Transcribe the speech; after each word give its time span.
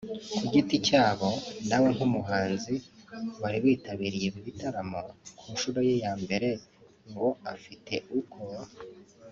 ku 0.37 0.43
giti 0.53 0.75
cyabo 0.87 1.29
nawe 1.69 1.87
nk’umuhanzi 1.95 2.75
wari 3.41 3.57
witabiriye 3.63 4.25
ibi 4.29 4.39
bitaramo 4.47 4.99
ku 5.37 5.45
nshuro 5.53 5.79
ye 5.87 5.95
ya 6.03 6.13
mbere 6.23 6.49
ngo 7.09 7.27
afite 7.53 7.93
uko 8.19 8.39